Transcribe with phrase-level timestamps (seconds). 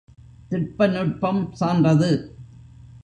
[0.49, 2.11] திட்ப நுட்பம் சான்றது.